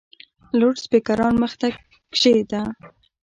لوډسپیکران 0.59 1.33
مخ 1.41 1.53
ته 1.59 1.67
کښېږده! 2.13 2.61